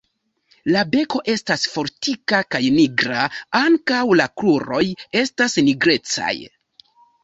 [0.75, 3.29] La beko estas fortika kaj nigra;
[3.63, 4.85] ankaŭ la kruroj
[5.27, 6.37] estas nigrecaj.